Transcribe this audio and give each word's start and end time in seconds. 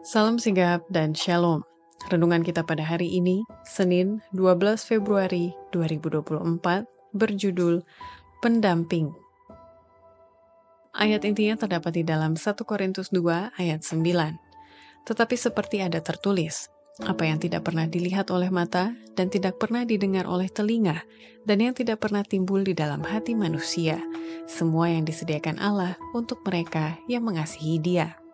Salam 0.00 0.40
sigap 0.40 0.88
dan 0.88 1.12
shalom. 1.12 1.60
Renungan 2.08 2.40
kita 2.40 2.64
pada 2.64 2.80
hari 2.80 3.20
ini, 3.20 3.44
Senin 3.68 4.24
12 4.32 4.80
Februari 4.80 5.52
2024, 5.76 6.88
berjudul 7.12 7.84
Pendamping. 8.40 9.12
Ayat 10.96 11.28
intinya 11.28 11.60
terdapat 11.60 12.00
di 12.00 12.02
dalam 12.08 12.32
1 12.32 12.40
Korintus 12.64 13.12
2 13.12 13.52
ayat 13.60 13.84
9. 13.84 14.00
Tetapi 15.04 15.36
seperti 15.36 15.84
ada 15.84 16.00
tertulis, 16.00 16.72
apa 17.04 17.28
yang 17.28 17.36
tidak 17.36 17.68
pernah 17.68 17.84
dilihat 17.84 18.32
oleh 18.32 18.48
mata 18.48 18.96
dan 19.20 19.28
tidak 19.28 19.60
pernah 19.60 19.84
didengar 19.84 20.24
oleh 20.24 20.48
telinga 20.48 21.04
dan 21.44 21.60
yang 21.60 21.76
tidak 21.76 22.00
pernah 22.00 22.24
timbul 22.24 22.64
di 22.64 22.72
dalam 22.72 23.04
hati 23.04 23.36
manusia, 23.36 24.00
semua 24.48 24.88
yang 24.88 25.04
disediakan 25.04 25.60
Allah 25.60 26.00
untuk 26.16 26.40
mereka 26.48 26.96
yang 27.04 27.20
mengasihi 27.20 27.76
Dia. 27.76 28.29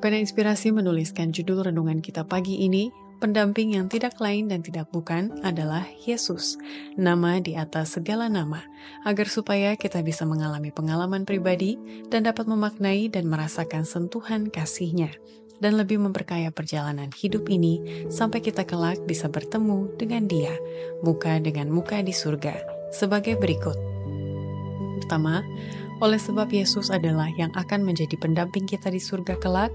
Pena 0.00 0.16
Inspirasi 0.16 0.72
menuliskan 0.72 1.28
judul 1.28 1.68
renungan 1.68 2.00
kita 2.00 2.24
pagi 2.24 2.64
ini, 2.64 2.88
pendamping 3.20 3.76
yang 3.76 3.84
tidak 3.92 4.16
lain 4.16 4.48
dan 4.48 4.64
tidak 4.64 4.88
bukan 4.88 5.28
adalah 5.44 5.84
Yesus, 6.08 6.56
nama 6.96 7.36
di 7.36 7.52
atas 7.52 8.00
segala 8.00 8.32
nama, 8.32 8.64
agar 9.04 9.28
supaya 9.28 9.76
kita 9.76 10.00
bisa 10.00 10.24
mengalami 10.24 10.72
pengalaman 10.72 11.28
pribadi 11.28 11.76
dan 12.08 12.24
dapat 12.24 12.48
memaknai 12.48 13.12
dan 13.12 13.28
merasakan 13.28 13.84
sentuhan 13.84 14.48
kasihnya, 14.48 15.12
dan 15.60 15.76
lebih 15.76 16.00
memperkaya 16.00 16.48
perjalanan 16.48 17.12
hidup 17.12 17.52
ini 17.52 18.08
sampai 18.08 18.40
kita 18.40 18.64
kelak 18.64 19.04
bisa 19.04 19.28
bertemu 19.28 19.84
dengan 20.00 20.24
dia, 20.24 20.56
muka 21.04 21.36
dengan 21.44 21.68
muka 21.68 22.00
di 22.00 22.16
surga, 22.16 22.56
sebagai 22.88 23.36
berikut. 23.36 23.76
Pertama, 25.04 25.44
oleh 26.00 26.16
sebab 26.16 26.48
Yesus 26.48 26.88
adalah 26.88 27.28
yang 27.36 27.52
akan 27.52 27.84
menjadi 27.84 28.16
pendamping 28.16 28.64
kita 28.64 28.88
di 28.88 28.98
surga 28.98 29.36
kelak, 29.36 29.70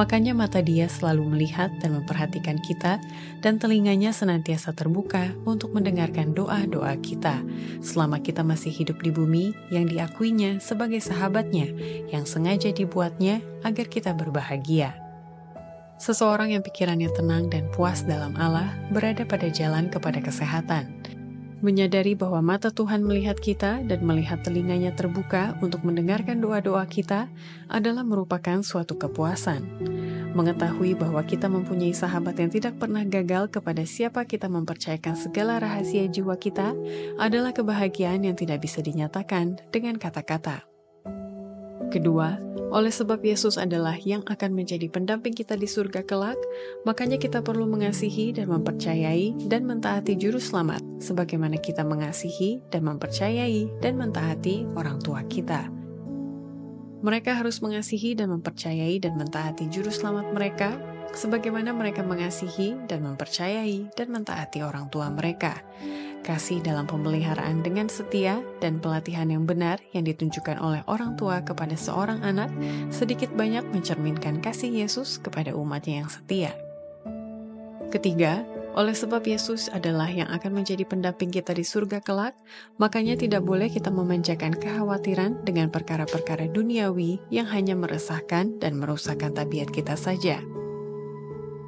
makanya 0.00 0.32
mata 0.32 0.64
dia 0.64 0.88
selalu 0.88 1.36
melihat 1.36 1.68
dan 1.84 2.00
memperhatikan 2.00 2.56
kita, 2.64 2.96
dan 3.44 3.60
telinganya 3.60 4.10
senantiasa 4.10 4.72
terbuka 4.72 5.30
untuk 5.44 5.76
mendengarkan 5.76 6.32
doa-doa 6.32 6.96
kita, 7.04 7.44
selama 7.84 8.18
kita 8.18 8.40
masih 8.40 8.72
hidup 8.72 8.98
di 9.04 9.12
bumi 9.12 9.52
yang 9.68 9.84
diakuinya 9.86 10.58
sebagai 10.58 10.98
sahabatnya, 10.98 11.68
yang 12.08 12.24
sengaja 12.24 12.72
dibuatnya 12.72 13.44
agar 13.62 13.86
kita 13.86 14.16
berbahagia. 14.16 14.96
Seseorang 15.96 16.52
yang 16.52 16.60
pikirannya 16.60 17.08
tenang 17.16 17.48
dan 17.48 17.72
puas 17.72 18.04
dalam 18.04 18.36
Allah 18.36 18.68
berada 18.92 19.24
pada 19.24 19.48
jalan 19.48 19.88
kepada 19.88 20.20
kesehatan, 20.20 21.05
menyadari 21.64 22.12
bahwa 22.12 22.44
mata 22.44 22.68
Tuhan 22.68 23.00
melihat 23.00 23.40
kita 23.40 23.80
dan 23.84 24.00
melihat 24.04 24.44
telinganya 24.44 24.92
terbuka 24.92 25.56
untuk 25.64 25.80
mendengarkan 25.88 26.40
doa-doa 26.40 26.84
kita 26.84 27.32
adalah 27.72 28.04
merupakan 28.04 28.60
suatu 28.60 29.00
kepuasan. 29.00 29.64
Mengetahui 30.36 30.92
bahwa 31.00 31.24
kita 31.24 31.48
mempunyai 31.48 31.96
sahabat 31.96 32.36
yang 32.36 32.52
tidak 32.52 32.76
pernah 32.76 33.00
gagal 33.08 33.48
kepada 33.48 33.88
siapa 33.88 34.28
kita 34.28 34.52
mempercayakan 34.52 35.16
segala 35.16 35.56
rahasia 35.56 36.04
jiwa 36.12 36.36
kita 36.36 36.76
adalah 37.16 37.56
kebahagiaan 37.56 38.28
yang 38.28 38.36
tidak 38.36 38.60
bisa 38.60 38.84
dinyatakan 38.84 39.56
dengan 39.72 39.96
kata-kata. 39.96 40.75
Kedua, 41.86 42.34
oleh 42.74 42.90
sebab 42.90 43.22
Yesus 43.22 43.54
adalah 43.54 43.94
yang 44.02 44.26
akan 44.26 44.50
menjadi 44.50 44.90
pendamping 44.90 45.38
kita 45.38 45.54
di 45.54 45.70
surga 45.70 46.02
kelak, 46.02 46.36
makanya 46.82 47.14
kita 47.14 47.38
perlu 47.38 47.62
mengasihi 47.62 48.34
dan 48.34 48.50
mempercayai 48.50 49.38
dan 49.46 49.70
mentaati 49.70 50.18
juru 50.18 50.42
selamat, 50.42 50.82
sebagaimana 50.98 51.62
kita 51.62 51.86
mengasihi 51.86 52.58
dan 52.74 52.90
mempercayai 52.90 53.70
dan 53.78 53.94
mentaati 53.94 54.66
orang 54.74 54.98
tua 54.98 55.22
kita. 55.30 55.70
Mereka 57.06 57.38
harus 57.38 57.62
mengasihi 57.62 58.18
dan 58.18 58.34
mempercayai 58.34 58.98
dan 58.98 59.14
mentaati 59.14 59.70
juru 59.70 59.94
selamat 59.94 60.34
mereka, 60.34 60.74
sebagaimana 61.14 61.70
mereka 61.70 62.02
mengasihi 62.02 62.74
dan 62.90 63.06
mempercayai 63.06 63.94
dan 63.94 64.10
mentaati 64.10 64.66
orang 64.66 64.90
tua 64.90 65.06
mereka 65.14 65.62
kasih 66.26 66.58
dalam 66.58 66.90
pemeliharaan 66.90 67.62
dengan 67.62 67.86
setia 67.86 68.42
dan 68.58 68.82
pelatihan 68.82 69.30
yang 69.30 69.46
benar 69.46 69.78
yang 69.94 70.02
ditunjukkan 70.02 70.58
oleh 70.58 70.82
orang 70.90 71.14
tua 71.14 71.46
kepada 71.46 71.78
seorang 71.78 72.26
anak 72.26 72.50
sedikit 72.90 73.30
banyak 73.38 73.62
mencerminkan 73.70 74.42
kasih 74.42 74.82
Yesus 74.82 75.22
kepada 75.22 75.54
umatnya 75.54 76.02
yang 76.02 76.10
setia. 76.10 76.50
Ketiga, 77.94 78.42
oleh 78.76 78.92
sebab 78.92 79.24
Yesus 79.24 79.72
adalah 79.72 80.10
yang 80.10 80.28
akan 80.28 80.60
menjadi 80.60 80.84
pendamping 80.84 81.32
kita 81.32 81.56
di 81.56 81.64
surga 81.64 82.04
kelak, 82.04 82.36
makanya 82.76 83.16
tidak 83.16 83.40
boleh 83.40 83.72
kita 83.72 83.88
memanjakan 83.88 84.52
kekhawatiran 84.52 85.46
dengan 85.48 85.72
perkara-perkara 85.72 86.52
duniawi 86.52 87.16
yang 87.32 87.48
hanya 87.48 87.72
meresahkan 87.72 88.60
dan 88.60 88.76
merusakkan 88.76 89.32
tabiat 89.32 89.72
kita 89.72 89.96
saja. 89.96 90.44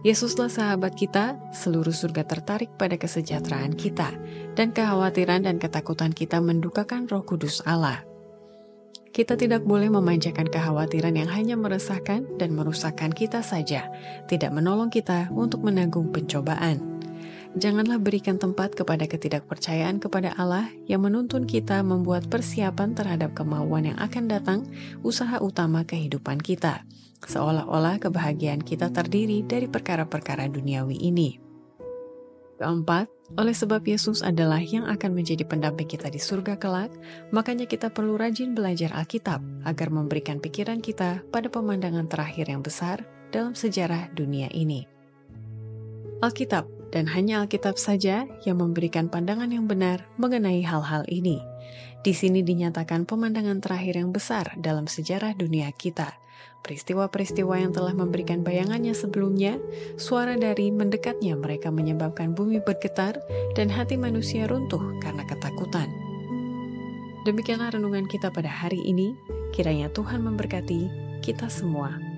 Yesuslah 0.00 0.48
sahabat 0.48 0.96
kita, 0.96 1.36
seluruh 1.52 1.92
surga 1.92 2.24
tertarik 2.24 2.72
pada 2.80 2.96
kesejahteraan 2.96 3.76
kita, 3.76 4.16
dan 4.56 4.72
kekhawatiran 4.72 5.44
dan 5.44 5.60
ketakutan 5.60 6.16
kita 6.16 6.40
mendukakan 6.40 7.04
roh 7.04 7.20
kudus 7.20 7.60
Allah. 7.68 8.00
Kita 9.12 9.36
tidak 9.36 9.68
boleh 9.68 9.92
memanjakan 9.92 10.48
kekhawatiran 10.48 11.20
yang 11.20 11.28
hanya 11.28 11.52
meresahkan 11.52 12.24
dan 12.40 12.56
merusakkan 12.56 13.12
kita 13.12 13.44
saja, 13.44 13.92
tidak 14.24 14.56
menolong 14.56 14.88
kita 14.88 15.28
untuk 15.36 15.60
menanggung 15.60 16.08
pencobaan. 16.08 16.80
Janganlah 17.58 17.98
berikan 17.98 18.38
tempat 18.38 18.78
kepada 18.78 19.10
ketidakpercayaan 19.10 19.98
kepada 19.98 20.36
Allah 20.38 20.70
yang 20.86 21.02
menuntun 21.02 21.50
kita 21.50 21.82
membuat 21.82 22.30
persiapan 22.30 22.94
terhadap 22.94 23.34
kemauan 23.34 23.90
yang 23.90 23.98
akan 23.98 24.30
datang, 24.30 24.60
usaha 25.02 25.42
utama 25.42 25.82
kehidupan 25.82 26.38
kita 26.38 26.86
seolah-olah 27.26 28.00
kebahagiaan 28.00 28.62
kita 28.64 28.88
terdiri 28.88 29.44
dari 29.44 29.68
perkara-perkara 29.68 30.48
duniawi 30.48 30.96
ini. 31.04 31.36
Keempat, 32.60 33.08
oleh 33.40 33.56
sebab 33.56 33.80
Yesus 33.88 34.20
adalah 34.20 34.60
yang 34.60 34.84
akan 34.84 35.16
menjadi 35.16 35.48
pendamping 35.48 35.88
kita 35.88 36.12
di 36.12 36.20
surga 36.20 36.60
kelak, 36.60 36.92
makanya 37.32 37.64
kita 37.64 37.88
perlu 37.88 38.20
rajin 38.20 38.52
belajar 38.52 38.92
Alkitab 38.92 39.40
agar 39.64 39.88
memberikan 39.88 40.36
pikiran 40.36 40.84
kita 40.84 41.24
pada 41.32 41.48
pemandangan 41.48 42.04
terakhir 42.04 42.52
yang 42.52 42.60
besar 42.60 43.00
dalam 43.32 43.56
sejarah 43.56 44.12
dunia 44.12 44.52
ini. 44.52 44.84
Alkitab 46.20 46.79
dan 46.90 47.10
hanya 47.10 47.42
Alkitab 47.42 47.78
saja 47.78 48.26
yang 48.42 48.58
memberikan 48.58 49.06
pandangan 49.10 49.50
yang 49.50 49.70
benar 49.70 50.06
mengenai 50.18 50.62
hal-hal 50.62 51.06
ini. 51.06 51.42
Di 52.00 52.12
sini 52.12 52.42
dinyatakan 52.42 53.06
pemandangan 53.06 53.62
terakhir 53.62 53.98
yang 54.00 54.10
besar 54.10 54.54
dalam 54.58 54.90
sejarah 54.90 55.36
dunia 55.36 55.70
kita, 55.70 56.20
Peristiwa-peristiwa 56.60 57.56
yang 57.56 57.72
telah 57.72 57.96
memberikan 57.96 58.44
bayangannya 58.44 58.92
sebelumnya, 58.92 59.56
suara 59.96 60.36
dari 60.36 60.68
mendekatnya 60.68 61.32
mereka 61.32 61.72
menyebabkan 61.72 62.36
bumi 62.36 62.60
bergetar 62.60 63.16
dan 63.56 63.72
hati 63.72 63.96
manusia 63.96 64.44
runtuh 64.44 65.00
karena 65.00 65.24
ketakutan. 65.24 65.88
Demikianlah 67.24 67.72
renungan 67.72 68.04
kita 68.04 68.28
pada 68.28 68.48
hari 68.48 68.80
ini. 68.84 69.16
Kiranya 69.56 69.88
Tuhan 69.92 70.20
memberkati 70.20 70.80
kita 71.24 71.48
semua. 71.48 72.09